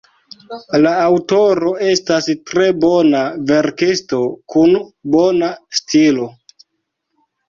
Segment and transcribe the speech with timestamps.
[0.83, 4.21] La aŭtoro estas tre bona verkisto,
[4.55, 4.73] kun
[5.17, 6.27] bona stilo.